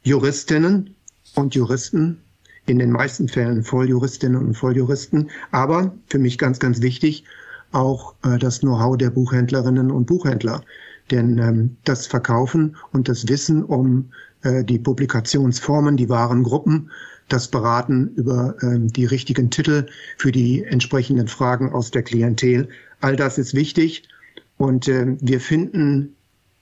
Juristinnen 0.03 0.95
und 1.35 1.55
Juristen, 1.55 2.21
in 2.67 2.79
den 2.79 2.91
meisten 2.91 3.29
Fällen 3.29 3.65
Volljuristinnen 3.65 4.47
und 4.47 4.55
Volljuristen, 4.55 5.31
aber 5.51 5.95
für 6.07 6.19
mich 6.19 6.39
ganz, 6.39 6.59
ganz 6.59 6.81
wichtig, 6.81 7.25
auch 7.73 8.15
äh, 8.25 8.39
das 8.39 8.61
Know-how 8.61 8.97
der 8.97 9.11
Buchhändlerinnen 9.11 9.91
und 9.91 10.07
Buchhändler. 10.07 10.63
Denn 11.11 11.39
ähm, 11.39 11.77
das 11.85 12.07
Verkaufen 12.07 12.77
und 12.93 13.09
das 13.09 13.29
Wissen 13.29 13.65
um 13.65 14.11
äh, 14.43 14.65
die 14.65 14.79
Publikationsformen, 14.79 15.97
die 15.97 16.09
wahren 16.09 16.43
Gruppen, 16.43 16.91
das 17.33 17.49
Beraten 17.49 18.13
über 18.17 18.57
ähm, 18.63 18.89
die 18.89 19.05
richtigen 19.05 19.51
Titel 19.51 19.87
für 20.17 20.33
die 20.33 20.65
entsprechenden 20.65 21.29
Fragen 21.29 21.73
aus 21.73 21.91
der 21.91 22.03
Klientel. 22.03 22.69
All 23.01 23.17
das 23.17 23.39
ist 23.39 23.55
wichtig 23.55 24.09
und 24.57 24.89
äh, 24.89 25.17
wir 25.21 25.41
finden 25.41 26.15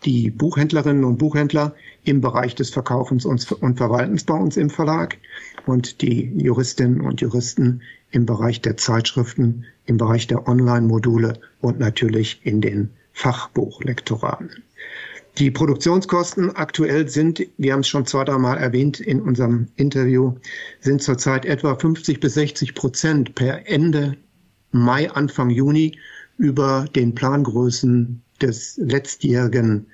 die 0.04 0.30
Buchhändlerinnen 0.30 1.04
und 1.04 1.18
Buchhändler 1.18 1.74
im 2.04 2.20
Bereich 2.20 2.54
des 2.54 2.70
Verkaufens 2.70 3.24
und, 3.24 3.42
Verwaltens 3.44 4.24
bei 4.24 4.34
uns 4.34 4.56
im 4.56 4.70
Verlag 4.70 5.18
und 5.66 6.02
die 6.02 6.32
Juristinnen 6.36 7.00
und 7.00 7.20
Juristen 7.20 7.82
im 8.10 8.24
Bereich 8.24 8.62
der 8.62 8.76
Zeitschriften, 8.76 9.64
im 9.86 9.96
Bereich 9.96 10.26
der 10.26 10.46
Online-Module 10.46 11.40
und 11.60 11.78
natürlich 11.78 12.40
in 12.44 12.60
den 12.60 12.90
Fachbuchlektoraten. 13.12 14.62
Die 15.36 15.50
Produktionskosten 15.50 16.56
aktuell 16.56 17.08
sind, 17.08 17.46
wir 17.58 17.72
haben 17.72 17.80
es 17.80 17.88
schon 17.88 18.06
zwei, 18.06 18.24
drei 18.24 18.38
Mal 18.38 18.56
erwähnt 18.56 18.98
in 18.98 19.20
unserem 19.20 19.68
Interview, 19.76 20.34
sind 20.80 21.02
zurzeit 21.02 21.44
etwa 21.44 21.76
50 21.76 22.18
bis 22.18 22.34
60 22.34 22.74
Prozent 22.74 23.34
per 23.34 23.68
Ende 23.68 24.16
Mai, 24.72 25.10
Anfang 25.10 25.50
Juni 25.50 25.96
über 26.38 26.86
den 26.94 27.14
Plangrößen 27.14 28.20
des 28.40 28.78
letztjährigen 28.78 29.86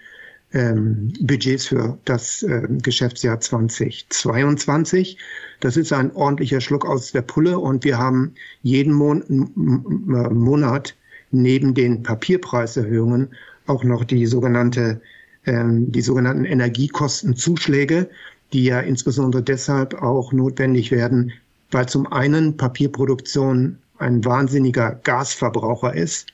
ähm, 0.55 1.13
Budgets 1.21 1.67
für 1.67 1.99
das 2.05 2.43
äh, 2.43 2.63
Geschäftsjahr 2.83 3.41
2022. 3.41 5.19
Das 5.61 5.77
ist 5.77 5.93
ein 5.93 6.13
ordentlicher 6.13 6.61
Schluck 6.61 6.87
aus 6.87 7.13
der 7.13 7.23
Pulle 7.23 7.59
und 7.59 7.85
wir 7.85 7.99
haben 7.99 8.35
jeden 8.63 8.93
Mon 8.93 9.25
Monat 9.55 10.95
neben 11.31 11.75
den 11.75 12.03
Papierpreiserhöhungen 12.03 13.31
auch 13.67 13.83
noch 13.83 14.05
die 14.05 14.27
sogenannte 14.27 15.01
die 15.47 16.01
sogenannten 16.01 16.45
Energiekostenzuschläge, 16.45 18.09
die 18.53 18.65
ja 18.65 18.81
insbesondere 18.81 19.43
deshalb 19.43 19.95
auch 19.95 20.33
notwendig 20.33 20.91
werden, 20.91 21.33
weil 21.71 21.87
zum 21.87 22.11
einen 22.11 22.57
Papierproduktion 22.57 23.79
ein 23.99 24.25
wahnsinniger 24.25 25.01
Gasverbraucher 25.03 25.95
ist 25.95 26.29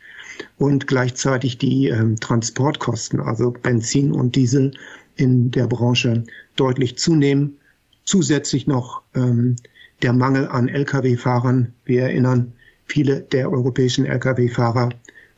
und 0.58 0.86
gleichzeitig 0.86 1.58
die 1.58 1.88
ähm, 1.88 2.18
Transportkosten, 2.18 3.20
also 3.20 3.50
Benzin 3.50 4.12
und 4.12 4.36
Diesel 4.36 4.72
in 5.16 5.50
der 5.50 5.66
Branche 5.66 6.24
deutlich 6.56 6.98
zunehmen. 6.98 7.58
Zusätzlich 8.04 8.66
noch 8.66 9.02
ähm, 9.14 9.56
der 10.02 10.12
Mangel 10.12 10.48
an 10.48 10.68
Lkw-Fahrern. 10.68 11.72
Wir 11.84 12.02
erinnern, 12.02 12.52
viele 12.86 13.20
der 13.20 13.50
europäischen 13.50 14.06
Lkw-Fahrer 14.06 14.90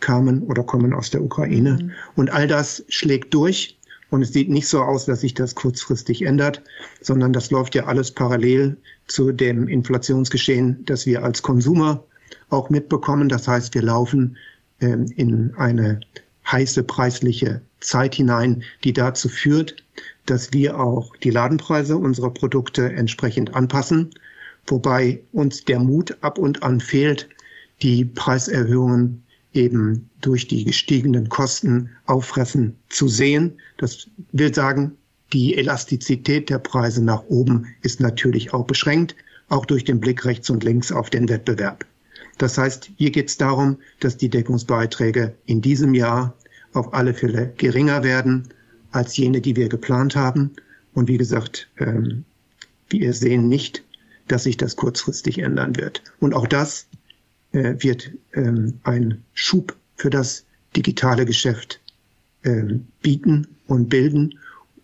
kamen 0.03 0.43
oder 0.43 0.63
kommen 0.63 0.93
aus 0.93 1.09
der 1.09 1.23
Ukraine. 1.23 1.79
Mhm. 1.81 1.93
Und 2.17 2.31
all 2.31 2.47
das 2.47 2.85
schlägt 2.89 3.33
durch. 3.33 3.79
Und 4.11 4.21
es 4.21 4.35
sieht 4.35 4.51
nicht 4.51 4.69
so 4.69 4.83
aus, 4.83 5.07
dass 5.07 5.23
sich 5.23 5.33
das 5.33 5.55
kurzfristig 5.55 6.21
ändert, 6.27 6.63
sondern 7.01 7.33
das 7.33 7.51
läuft 7.51 7.75
ja 7.75 7.87
alles 7.87 8.11
parallel 8.11 8.77
zu 9.07 9.33
dem 9.33 9.69
Inflationsgeschehen, 9.69 10.85
das 10.85 11.07
wir 11.07 11.25
als 11.25 11.41
Konsumer 11.41 12.05
auch 12.51 12.69
mitbekommen. 12.69 13.31
Das 13.31 13.49
heißt, 13.49 13.75
wir 13.75 13.81
laufen 13.81 14.37
ähm, 14.81 15.07
in 15.17 15.55
eine 15.57 16.01
heiße 16.51 16.83
preisliche 16.83 17.63
Zeit 17.81 18.15
hinein, 18.17 18.63
die 18.85 18.93
dazu 18.93 19.31
führt, 19.31 19.77
dass 20.27 20.53
wir 20.53 20.79
auch 20.79 21.17
die 21.17 21.31
Ladenpreise 21.31 21.97
unserer 21.97 22.35
Produkte 22.35 22.93
entsprechend 22.93 23.55
anpassen, 23.55 24.11
wobei 24.67 25.23
uns 25.33 25.65
der 25.65 25.81
Mut 25.81 26.19
ab 26.21 26.39
und 26.39 26.63
an 26.63 26.81
fehlt, 26.81 27.31
die 27.81 28.05
Preiserhöhungen 28.05 29.22
eben 29.53 30.09
durch 30.21 30.49
die 30.49 30.65
gestiegenen 30.65 31.29
Kosten 31.29 31.91
auffressen 32.07 32.77
zu 32.89 33.09
sehen. 33.09 33.53
Das 33.79 34.09
will 34.33 34.55
sagen, 34.55 34.93
die 35.33 35.57
Elastizität 35.57 36.51
der 36.51 36.59
Preise 36.59 37.03
nach 37.03 37.25
oben 37.29 37.67
ist 37.83 38.01
natürlich 38.01 38.53
auch 38.53 38.67
beschränkt, 38.67 39.15
auch 39.49 39.67
durch 39.67 39.85
den 39.85 40.01
Blick 40.01 40.25
rechts 40.25 40.51
und 40.51 40.65
links 40.65 40.93
auf 40.93 41.11
den 41.11 41.29
Wettbewerb. 41.29 41.85
Das 42.39 42.59
heißt, 42.59 42.91
hier 42.97 43.11
geht 43.11 43.29
es 43.29 43.37
darum, 43.37 43.79
dass 44.01 44.17
die 44.17 44.29
Deckungsbeiträge 44.29 45.35
in 45.47 45.61
diesem 45.61 45.95
Jahr 45.95 46.35
auf 46.73 46.95
alle 46.95 47.15
Fälle 47.15 47.53
geringer 47.57 48.03
werden 48.03 48.49
als 48.93 49.17
jene, 49.17 49.41
die 49.41 49.57
wir 49.57 49.69
geplant 49.69 50.17
haben. 50.17 50.51
Und 50.95 51.09
wie 51.09 51.19
gesagt, 51.19 51.69
ähm, 51.79 52.25
wir 52.89 53.13
sehen 53.13 53.49
nicht, 53.49 53.83
dass 54.29 54.45
sich 54.45 54.57
das 54.57 54.77
kurzfristig 54.77 55.39
ändern 55.39 55.77
wird. 55.77 56.03
Und 56.21 56.35
auch 56.35 56.47
das 56.47 56.87
äh, 57.53 57.75
wird 57.79 58.11
ähm, 58.35 58.75
ein 58.85 59.23
Schub 59.35 59.77
für 59.97 60.11
das 60.11 60.45
digitale 60.77 61.25
Geschäft 61.25 61.81
ähm, 62.45 62.87
bieten 63.03 63.47
und 63.67 63.89
bilden, 63.89 64.39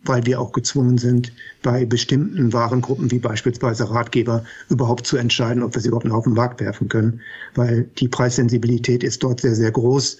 weil 0.04 0.24
wir 0.26 0.40
auch 0.40 0.52
gezwungen 0.52 0.96
sind, 0.96 1.32
bei 1.62 1.84
bestimmten 1.84 2.52
Warengruppen 2.52 3.10
wie 3.10 3.18
beispielsweise 3.18 3.90
Ratgeber 3.90 4.44
überhaupt 4.68 5.06
zu 5.06 5.16
entscheiden, 5.16 5.62
ob 5.62 5.74
wir 5.74 5.82
sie 5.82 5.88
überhaupt 5.88 6.06
noch 6.06 6.16
auf 6.16 6.24
den 6.24 6.34
Markt 6.34 6.60
werfen 6.60 6.88
können, 6.88 7.20
weil 7.54 7.84
die 7.98 8.08
Preissensibilität 8.08 9.02
ist 9.02 9.22
dort 9.22 9.40
sehr, 9.40 9.54
sehr 9.54 9.70
groß 9.70 10.18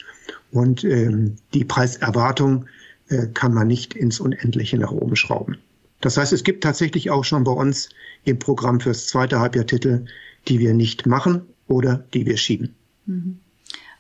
und 0.51 0.85
ähm, 0.85 1.37
die 1.55 1.65
Preiserwartung 1.65 2.67
äh, 3.09 3.27
kann 3.29 3.55
man 3.55 3.69
nicht 3.69 3.95
ins 3.95 4.21
Unendliche 4.21 4.79
nach 4.79 4.91
oben 4.91 5.17
schrauben. 5.17 5.57
Das 6.01 6.17
heißt, 6.17 6.33
es 6.33 6.45
gibt 6.45 6.63
tatsächlich 6.63 7.11
auch 7.11 7.25
schon 7.25 7.45
bei 7.45 7.53
uns 7.53 7.89
im 8.25 8.39
Programm 8.39 8.81
fürs 8.81 9.07
zweite 9.07 9.41
Halbjahr 9.41 9.67
Titel, 9.67 10.05
die 10.47 10.59
wir 10.59 10.75
nicht 10.75 11.07
machen, 11.07 11.43
oder 11.69 12.05
die 12.13 12.27
wir 12.27 12.37
schieben. 12.37 12.75
Mhm. 13.07 13.41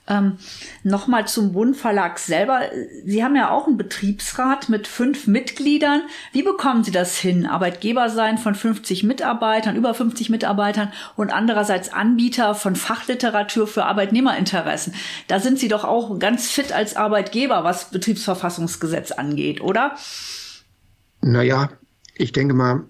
Ähm, 0.09 0.39
Nochmal 0.83 1.29
zum 1.29 1.53
Bund 1.53 1.77
Verlag 1.77 2.19
selber. 2.19 2.63
Sie 3.05 3.23
haben 3.23 3.37
ja 3.37 3.51
auch 3.51 3.67
einen 3.67 3.77
Betriebsrat 3.77 4.69
mit 4.71 4.87
fünf 4.87 5.27
Mitgliedern. 5.27 6.03
Wie 6.33 6.43
bekommen 6.43 6.83
Sie 6.83 6.91
das 6.91 7.19
hin? 7.19 7.47
Arbeitgeber 7.47 8.09
sein 8.09 8.39
von 8.39 8.55
50 8.55 9.05
Mitarbeitern, 9.05 9.77
über 9.77 9.93
50 9.93 10.31
Mitarbeitern 10.31 10.93
und 11.17 11.33
andererseits 11.33 11.93
Anbieter 11.93 12.55
von 12.55 12.75
Fachliteratur 12.75 13.67
für 13.67 13.85
Arbeitnehmerinteressen. 13.85 14.95
Da 15.27 15.41
sind 15.41 15.59
Sie 15.59 15.69
doch 15.69 15.85
auch 15.85 16.19
ganz 16.19 16.51
fit 16.51 16.73
als 16.73 16.97
Arbeitgeber, 16.97 17.65
was 17.65 17.91
Betriebsverfassungsgesetz 17.91 19.13
angeht, 19.13 19.61
oder? 19.61 19.97
Naja, 21.21 21.71
ich 22.15 22.33
denke 22.33 22.55
mal, 22.55 22.85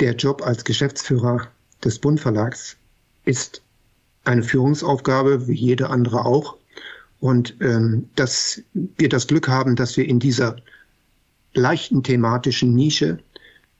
der 0.00 0.16
Job 0.16 0.42
als 0.44 0.64
Geschäftsführer 0.64 1.46
des 1.84 2.00
Bund 2.00 2.18
Verlags 2.18 2.76
ist 3.24 3.62
eine 4.24 4.42
Führungsaufgabe, 4.42 5.48
wie 5.48 5.54
jede 5.54 5.90
andere 5.90 6.24
auch. 6.24 6.56
Und 7.20 7.56
ähm, 7.60 8.08
dass 8.16 8.62
wir 8.72 9.08
das 9.08 9.26
Glück 9.26 9.48
haben, 9.48 9.76
dass 9.76 9.96
wir 9.96 10.08
in 10.08 10.18
dieser 10.18 10.56
leichten 11.54 12.02
thematischen 12.02 12.74
Nische 12.74 13.18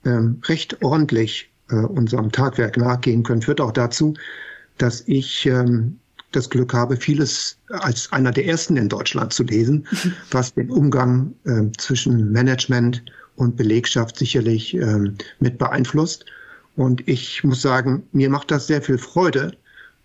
ähm, 0.05 0.41
recht 0.45 0.83
ordentlich 0.83 1.51
äh, 1.71 1.77
unserem 1.77 2.31
Tagwerk 2.31 2.77
nachgehen 2.77 3.23
können, 3.23 3.43
führt 3.43 3.61
auch 3.61 3.73
dazu, 3.73 4.15
dass 4.79 5.03
ich 5.07 5.47
ähm, 5.47 5.99
das 6.33 6.51
Glück 6.51 6.73
habe, 6.73 6.97
vieles 6.97 7.59
als 7.69 8.11
einer 8.13 8.33
der 8.33 8.47
ersten 8.47 8.77
in 8.77 8.89
Deutschland 8.89 9.33
zu 9.33 9.43
lesen, 9.45 9.87
was 10.31 10.55
den 10.55 10.71
Umgang 10.71 11.35
äh, 11.45 11.65
zwischen 11.79 12.33
Management 12.33 13.03
und 13.37 13.57
Belegschaft 13.57 14.17
sicherlich 14.17 14.75
äh, 14.75 15.11
mit 15.41 15.59
beeinflusst. 15.59 16.25
Und 16.77 17.07
ich 17.07 17.45
muss 17.45 17.61
sagen, 17.61 18.03
mir 18.13 18.31
macht 18.31 18.51
das 18.51 18.67
sehr 18.67 18.83
viel 18.83 18.99
Freude, 18.99 19.53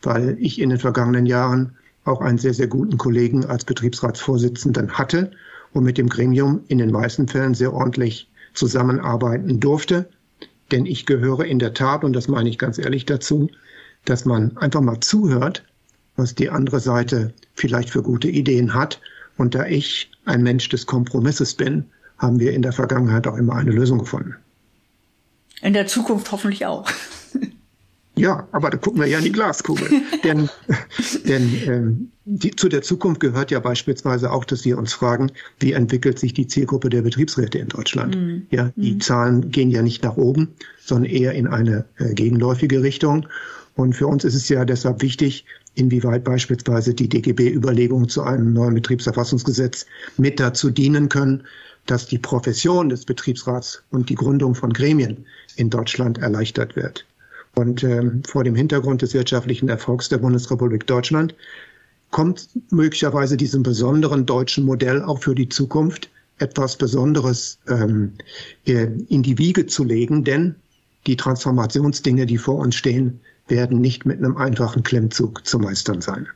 weil 0.01 0.37
ich 0.39 0.59
in 0.59 0.69
den 0.69 0.79
vergangenen 0.79 1.25
Jahren 1.25 1.75
auch 2.05 2.21
einen 2.21 2.37
sehr, 2.37 2.53
sehr 2.53 2.67
guten 2.67 2.97
Kollegen 2.97 3.45
als 3.45 3.65
Betriebsratsvorsitzenden 3.65 4.97
hatte 4.97 5.31
und 5.73 5.83
mit 5.83 5.97
dem 5.97 6.09
Gremium 6.09 6.61
in 6.67 6.77
den 6.77 6.91
meisten 6.91 7.27
Fällen 7.27 7.53
sehr 7.53 7.73
ordentlich 7.73 8.29
zusammenarbeiten 8.53 9.59
durfte. 9.59 10.09
Denn 10.71 10.85
ich 10.85 11.05
gehöre 11.05 11.45
in 11.45 11.59
der 11.59 11.73
Tat, 11.73 12.03
und 12.03 12.13
das 12.13 12.27
meine 12.27 12.49
ich 12.49 12.57
ganz 12.57 12.77
ehrlich 12.77 13.05
dazu, 13.05 13.49
dass 14.05 14.25
man 14.25 14.55
einfach 14.57 14.81
mal 14.81 14.99
zuhört, 14.99 15.63
was 16.15 16.35
die 16.35 16.49
andere 16.49 16.79
Seite 16.79 17.33
vielleicht 17.53 17.89
für 17.89 18.01
gute 18.01 18.27
Ideen 18.27 18.73
hat. 18.73 18.99
Und 19.37 19.53
da 19.53 19.65
ich 19.65 20.11
ein 20.25 20.43
Mensch 20.43 20.67
des 20.69 20.85
Kompromisses 20.85 21.53
bin, 21.53 21.85
haben 22.17 22.39
wir 22.39 22.53
in 22.53 22.61
der 22.61 22.73
Vergangenheit 22.73 23.27
auch 23.27 23.37
immer 23.37 23.55
eine 23.55 23.71
Lösung 23.71 23.99
gefunden. 23.99 24.35
In 25.61 25.73
der 25.73 25.87
Zukunft 25.87 26.31
hoffentlich 26.31 26.65
auch. 26.65 26.87
Ja, 28.17 28.47
aber 28.51 28.69
da 28.69 28.77
gucken 28.77 29.01
wir 29.01 29.07
ja 29.07 29.19
in 29.19 29.23
die 29.23 29.31
Glaskugel. 29.31 29.87
denn 30.23 30.49
denn 31.25 31.61
ähm, 31.65 32.11
die, 32.25 32.51
zu 32.51 32.67
der 32.67 32.81
Zukunft 32.81 33.21
gehört 33.21 33.51
ja 33.51 33.59
beispielsweise 33.59 34.31
auch, 34.31 34.43
dass 34.43 34.65
wir 34.65 34.77
uns 34.77 34.93
fragen, 34.93 35.31
wie 35.59 35.71
entwickelt 35.73 36.19
sich 36.19 36.33
die 36.33 36.47
Zielgruppe 36.47 36.89
der 36.89 37.01
Betriebsräte 37.01 37.59
in 37.59 37.69
Deutschland? 37.69 38.15
Mhm. 38.15 38.47
Ja, 38.49 38.71
die 38.75 38.95
mhm. 38.95 39.01
Zahlen 39.01 39.51
gehen 39.51 39.69
ja 39.69 39.81
nicht 39.81 40.03
nach 40.03 40.17
oben, 40.17 40.49
sondern 40.83 41.11
eher 41.11 41.33
in 41.33 41.47
eine 41.47 41.85
äh, 41.97 42.13
gegenläufige 42.13 42.83
Richtung. 42.83 43.27
Und 43.75 43.93
für 43.93 44.07
uns 44.07 44.23
ist 44.23 44.35
es 44.35 44.49
ja 44.49 44.65
deshalb 44.65 45.01
wichtig, 45.01 45.45
inwieweit 45.75 46.23
beispielsweise 46.23 46.93
die 46.93 47.07
DGB-Überlegungen 47.07 48.09
zu 48.09 48.23
einem 48.23 48.51
neuen 48.51 48.73
Betriebserfassungsgesetz 48.73 49.85
mit 50.17 50.39
dazu 50.39 50.71
dienen 50.71 51.09
können, 51.09 51.43
dass 51.85 52.07
die 52.07 52.17
Profession 52.17 52.89
des 52.89 53.05
Betriebsrats 53.05 53.83
und 53.91 54.09
die 54.09 54.15
Gründung 54.15 54.55
von 54.55 54.73
Gremien 54.73 55.25
in 55.55 55.69
Deutschland 55.69 56.17
erleichtert 56.17 56.75
wird. 56.75 57.05
Und 57.57 57.83
ähm, 57.83 58.21
vor 58.23 58.43
dem 58.43 58.53
Hintergrund 58.53 59.01
des 59.01 59.15
wirtschaftlichen 59.15 59.67
Erfolgs 59.67 60.09
der 60.09 60.19
Bundesrepublik 60.19 60.85
Deutschland 60.85 61.33
kommt 62.11 62.49
möglicherweise 62.69 63.35
diesem 63.35 63.63
besonderen 63.63 64.27
deutschen 64.27 64.63
Modell 64.63 65.01
auch 65.01 65.23
für 65.23 65.33
die 65.33 65.49
Zukunft 65.49 66.07
etwas 66.37 66.75
Besonderes 66.75 67.57
ähm, 67.67 68.13
äh, 68.67 68.85
in 69.09 69.23
die 69.23 69.39
Wiege 69.39 69.65
zu 69.65 69.83
legen, 69.83 70.23
denn 70.23 70.53
die 71.07 71.17
Transformationsdinge, 71.17 72.27
die 72.27 72.37
vor 72.37 72.59
uns 72.59 72.75
stehen, 72.75 73.21
werden 73.47 73.81
nicht 73.81 74.05
mit 74.05 74.19
einem 74.19 74.37
einfachen 74.37 74.83
Klemmzug 74.83 75.47
zu 75.47 75.57
meistern 75.57 76.01
sein. 76.01 76.27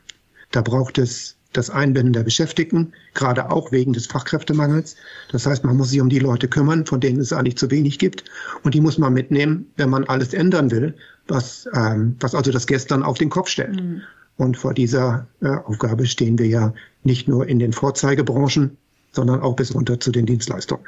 Da 0.50 0.60
braucht 0.60 0.98
es 0.98 1.36
das 1.52 1.70
Einbinden 1.70 2.12
der 2.12 2.22
Beschäftigten, 2.22 2.92
gerade 3.14 3.50
auch 3.50 3.72
wegen 3.72 3.92
des 3.92 4.06
Fachkräftemangels. 4.06 4.96
Das 5.30 5.46
heißt, 5.46 5.64
man 5.64 5.76
muss 5.76 5.90
sich 5.90 6.00
um 6.00 6.08
die 6.08 6.18
Leute 6.18 6.48
kümmern, 6.48 6.86
von 6.86 7.00
denen 7.00 7.20
es 7.20 7.32
eigentlich 7.32 7.56
zu 7.56 7.70
wenig 7.70 7.98
gibt. 7.98 8.24
Und 8.62 8.74
die 8.74 8.80
muss 8.80 8.98
man 8.98 9.12
mitnehmen, 9.12 9.66
wenn 9.76 9.90
man 9.90 10.04
alles 10.04 10.34
ändern 10.34 10.70
will, 10.70 10.94
was, 11.28 11.68
ähm, 11.74 12.16
was 12.20 12.34
also 12.34 12.50
das 12.50 12.66
Gestern 12.66 13.02
auf 13.02 13.18
den 13.18 13.30
Kopf 13.30 13.48
stellt. 13.48 13.80
Mhm. 13.80 14.02
Und 14.36 14.56
vor 14.56 14.74
dieser 14.74 15.26
äh, 15.40 15.48
Aufgabe 15.48 16.06
stehen 16.06 16.38
wir 16.38 16.46
ja 16.46 16.74
nicht 17.04 17.28
nur 17.28 17.46
in 17.46 17.58
den 17.58 17.72
Vorzeigebranchen, 17.72 18.76
sondern 19.12 19.40
auch 19.40 19.56
bis 19.56 19.74
runter 19.74 20.00
zu 20.00 20.10
den 20.10 20.26
Dienstleistungen. 20.26 20.84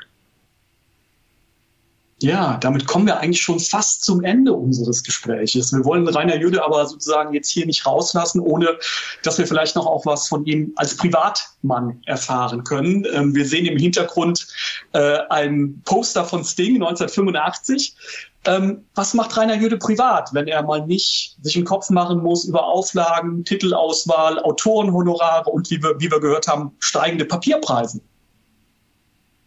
Ja, 2.24 2.56
damit 2.56 2.86
kommen 2.86 3.04
wir 3.04 3.18
eigentlich 3.20 3.42
schon 3.42 3.60
fast 3.60 4.02
zum 4.02 4.24
Ende 4.24 4.54
unseres 4.54 5.02
Gespräches. 5.02 5.74
Wir 5.74 5.84
wollen 5.84 6.08
Rainer 6.08 6.36
Jüde 6.36 6.64
aber 6.64 6.86
sozusagen 6.86 7.34
jetzt 7.34 7.50
hier 7.50 7.66
nicht 7.66 7.84
rauslassen, 7.84 8.40
ohne 8.40 8.78
dass 9.22 9.36
wir 9.36 9.46
vielleicht 9.46 9.76
noch 9.76 9.84
auch 9.84 10.06
was 10.06 10.28
von 10.28 10.42
ihm 10.46 10.72
als 10.76 10.96
Privatmann 10.96 12.00
erfahren 12.06 12.64
können. 12.64 13.06
Ähm, 13.12 13.34
wir 13.34 13.44
sehen 13.44 13.66
im 13.66 13.76
Hintergrund 13.76 14.46
äh, 14.92 15.18
ein 15.28 15.82
Poster 15.84 16.24
von 16.24 16.42
Sting 16.44 16.76
1985. 16.76 17.94
Ähm, 18.46 18.86
was 18.94 19.12
macht 19.12 19.36
Rainer 19.36 19.56
Jüde 19.56 19.76
privat, 19.76 20.32
wenn 20.32 20.46
er 20.46 20.62
mal 20.62 20.86
nicht 20.86 21.36
sich 21.42 21.56
einen 21.56 21.66
Kopf 21.66 21.90
machen 21.90 22.22
muss 22.22 22.46
über 22.46 22.64
Auflagen, 22.64 23.44
Titelauswahl, 23.44 24.38
Autorenhonorare 24.38 25.50
und 25.50 25.70
wie 25.70 25.82
wir, 25.82 26.00
wie 26.00 26.10
wir 26.10 26.20
gehört 26.20 26.48
haben, 26.48 26.72
steigende 26.78 27.26
Papierpreise? 27.26 28.00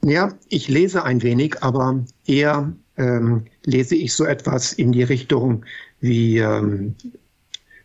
Ja, 0.04 0.34
ich 0.50 0.68
lese 0.68 1.04
ein 1.04 1.22
wenig, 1.22 1.64
aber 1.64 2.04
eher 2.26 2.72
ähm, 2.98 3.46
lese 3.64 3.96
ich 3.96 4.14
so 4.14 4.26
etwas 4.26 4.74
in 4.74 4.92
die 4.92 5.04
Richtung 5.04 5.66
wie, 6.00 6.38
ähm, 6.40 6.96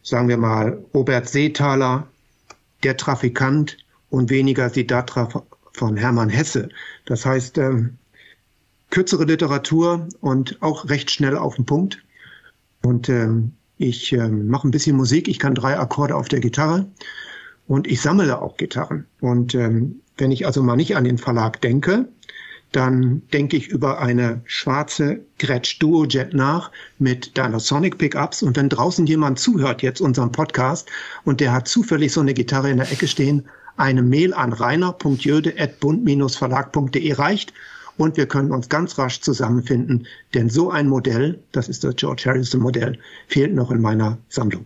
sagen 0.02 0.28
wir 0.28 0.36
mal, 0.36 0.82
Robert 0.94 1.28
Seethaler, 1.28 2.06
Der 2.82 2.96
Trafikant 2.96 3.76
und 4.10 4.30
weniger 4.30 4.68
Siddhartha 4.68 5.44
von 5.72 5.96
Hermann 5.96 6.28
Hesse. 6.28 6.68
Das 7.06 7.24
heißt, 7.24 7.58
ähm, 7.58 7.96
kürzere 8.90 9.24
Literatur 9.24 10.06
und 10.20 10.60
auch 10.60 10.88
recht 10.88 11.10
schnell 11.10 11.36
auf 11.36 11.56
den 11.56 11.64
Punkt. 11.64 12.02
Und 12.82 13.08
ähm, 13.08 13.52
ich 13.78 14.12
ähm, 14.12 14.48
mache 14.48 14.68
ein 14.68 14.70
bisschen 14.70 14.96
Musik. 14.96 15.28
Ich 15.28 15.38
kann 15.38 15.54
drei 15.54 15.78
Akkorde 15.78 16.14
auf 16.14 16.28
der 16.28 16.40
Gitarre 16.40 16.86
und 17.66 17.86
ich 17.86 18.00
sammle 18.00 18.40
auch 18.40 18.56
Gitarren. 18.56 19.06
Und 19.20 19.54
ähm, 19.54 20.00
wenn 20.16 20.30
ich 20.30 20.46
also 20.46 20.62
mal 20.62 20.76
nicht 20.76 20.96
an 20.96 21.04
den 21.04 21.18
Verlag 21.18 21.60
denke, 21.60 22.08
dann 22.72 23.22
denke 23.32 23.56
ich 23.56 23.68
über 23.68 24.00
eine 24.00 24.40
schwarze 24.44 25.20
Gretsch 25.38 25.78
Duo 25.78 26.04
Jet 26.06 26.34
nach 26.34 26.72
mit 26.98 27.36
Dynasonic 27.36 27.98
Pickups. 27.98 28.42
Und 28.42 28.56
wenn 28.56 28.70
draußen 28.70 29.06
jemand 29.06 29.38
zuhört 29.38 29.82
jetzt 29.82 30.00
unserem 30.00 30.32
Podcast 30.32 30.90
und 31.24 31.38
der 31.40 31.52
hat 31.52 31.68
zufällig 31.68 32.12
so 32.12 32.20
eine 32.20 32.34
Gitarre 32.34 32.70
in 32.70 32.78
der 32.78 32.90
Ecke 32.90 33.06
stehen, 33.06 33.44
eine 33.76 34.02
Mail 34.02 34.34
an 34.34 34.52
reiner.jöde.bund-verlag.de 34.52 37.12
reicht 37.12 37.52
und 37.98 38.16
wir 38.16 38.26
können 38.26 38.50
uns 38.52 38.68
ganz 38.68 38.98
rasch 38.98 39.20
zusammenfinden, 39.20 40.06
denn 40.34 40.48
so 40.48 40.70
ein 40.70 40.88
Modell, 40.88 41.40
das 41.52 41.68
ist 41.68 41.84
das 41.84 41.94
George 41.96 42.22
Harrison 42.26 42.60
Modell, 42.60 42.98
fehlt 43.28 43.54
noch 43.54 43.70
in 43.70 43.80
meiner 43.80 44.18
Sammlung. 44.28 44.64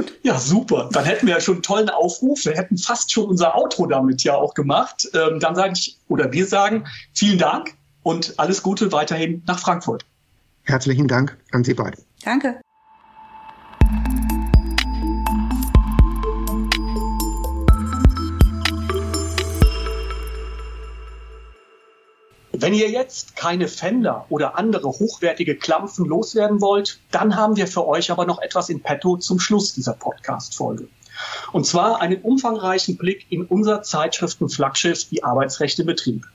Gut. 0.00 0.14
Ja, 0.22 0.38
super. 0.38 0.88
Dann 0.92 1.04
hätten 1.04 1.26
wir 1.26 1.34
ja 1.34 1.40
schon 1.40 1.56
einen 1.56 1.62
tollen 1.62 1.90
Aufruf. 1.90 2.46
Wir 2.46 2.54
hätten 2.54 2.78
fast 2.78 3.12
schon 3.12 3.26
unser 3.26 3.54
Outro 3.54 3.86
damit 3.86 4.24
ja 4.24 4.34
auch 4.34 4.54
gemacht. 4.54 5.06
Ähm, 5.12 5.40
dann 5.40 5.54
sage 5.54 5.74
ich, 5.74 5.98
oder 6.08 6.32
wir 6.32 6.46
sagen, 6.46 6.86
vielen 7.12 7.36
Dank 7.36 7.74
und 8.02 8.32
alles 8.38 8.62
Gute 8.62 8.92
weiterhin 8.92 9.42
nach 9.46 9.58
Frankfurt. 9.58 10.06
Herzlichen 10.62 11.06
Dank 11.06 11.36
an 11.52 11.64
Sie 11.64 11.74
beide. 11.74 11.98
Danke. 12.24 12.62
Wenn 22.62 22.74
ihr 22.74 22.90
jetzt 22.90 23.36
keine 23.36 23.68
Fender 23.68 24.26
oder 24.28 24.58
andere 24.58 24.88
hochwertige 24.88 25.56
Klampfen 25.56 26.04
loswerden 26.04 26.60
wollt, 26.60 27.00
dann 27.10 27.34
haben 27.34 27.56
wir 27.56 27.66
für 27.66 27.86
euch 27.86 28.10
aber 28.10 28.26
noch 28.26 28.38
etwas 28.42 28.68
in 28.68 28.82
petto 28.82 29.16
zum 29.16 29.40
Schluss 29.40 29.72
dieser 29.72 29.94
Podcast-Folge. 29.94 30.86
Und 31.52 31.64
zwar 31.64 32.02
einen 32.02 32.20
umfangreichen 32.20 32.98
Blick 32.98 33.24
in 33.30 33.46
unser 33.46 33.80
Zeitschriftenflaggschiff, 33.80 35.08
die 35.08 35.24
Arbeitsrechte 35.24 35.86
Betrieb. 35.86 36.26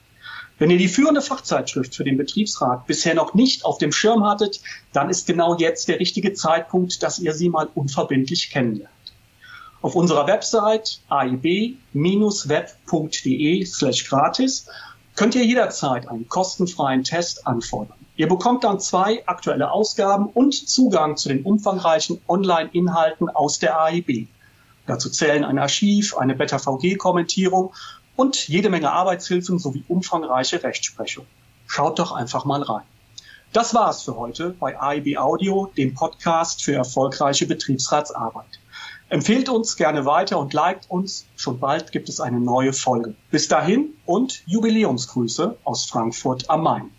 Wenn 0.58 0.72
ihr 0.72 0.80
die 0.80 0.88
führende 0.88 1.22
Fachzeitschrift 1.22 1.94
für 1.94 2.04
den 2.04 2.18
Betriebsrat 2.18 2.88
bisher 2.88 3.14
noch 3.14 3.36
nicht 3.36 3.64
auf 3.64 3.78
dem 3.78 3.92
Schirm 3.92 4.26
hattet, 4.26 4.62
dann 4.94 5.12
ist 5.12 5.28
genau 5.28 5.56
jetzt 5.56 5.90
der 5.90 6.00
richtige 6.00 6.34
Zeitpunkt, 6.34 7.04
dass 7.04 7.20
ihr 7.20 7.34
sie 7.34 7.50
mal 7.50 7.70
unverbindlich 7.76 8.50
kennenlernt. 8.50 8.90
Auf 9.84 9.94
unserer 9.94 10.26
Website 10.26 11.02
aib-web.de 11.08 11.86
slash 13.66 14.10
gratis 14.10 14.66
könnt 15.16 15.36
ihr 15.36 15.46
jederzeit 15.46 16.08
einen 16.08 16.28
kostenfreien 16.28 17.04
Test 17.04 17.48
anfordern. 17.48 17.98
Ihr 18.18 18.28
bekommt 18.28 18.64
dann 18.64 18.80
zwei 18.80 19.24
aktuelle 19.26 19.72
Ausgaben 19.72 20.28
und 20.28 20.54
Zugang 20.54 21.18
zu 21.18 21.30
den 21.30 21.44
umfangreichen 21.44 22.22
Online-Inhalten 22.28 23.30
aus 23.30 23.60
der 23.60 23.80
AIB. 23.82 24.28
Dazu 24.88 25.10
zählen 25.10 25.44
ein 25.44 25.60
Archiv, 25.60 26.16
eine 26.18 26.36
Beta 26.36 26.60
VG-Kommentierung 26.60 27.74
und 28.16 28.48
jede 28.48 28.70
Menge 28.70 28.92
Arbeitshilfen 28.92 29.60
sowie 29.60 29.84
umfangreiche 29.88 30.64
Rechtsprechung. 30.64 31.26
Schaut 31.68 32.00
doch 32.00 32.12
einfach 32.12 32.46
mal 32.46 32.62
rein. 32.62 32.84
Das 33.52 33.74
war's 33.74 34.04
für 34.04 34.16
heute 34.16 34.50
bei 34.52 34.80
AIB 34.80 35.18
Audio, 35.18 35.72
dem 35.78 35.94
Podcast 35.94 36.64
für 36.64 36.76
erfolgreiche 36.76 37.48
Betriebsratsarbeit. 37.48 38.60
Empfehlt 39.08 39.50
uns 39.50 39.76
gerne 39.76 40.06
weiter 40.06 40.40
und 40.40 40.54
liked 40.54 40.90
uns. 40.90 41.26
Schon 41.36 41.60
bald 41.60 41.92
gibt 41.92 42.10
es 42.10 42.20
eine 42.20 42.40
neue 42.40 42.74
Folge. 42.74 43.14
Bis 43.30 43.48
dahin 43.48 43.94
und 44.06 44.42
Jubiläumsgrüße 44.48 45.58
aus 45.64 45.86
Frankfurt 45.86 46.50
am 46.50 46.64
Main. 46.64 46.90